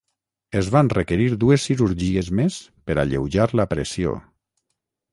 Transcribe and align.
Es 0.61 0.71
van 0.75 0.89
requerir 0.93 1.27
dues 1.43 1.67
cirurgies 1.69 2.33
més 2.41 2.59
per 2.89 2.99
alleujar 3.05 3.49
la 3.63 3.71
pressió. 3.75 4.21